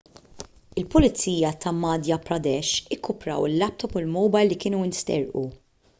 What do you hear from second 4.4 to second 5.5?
li kienu nsterqu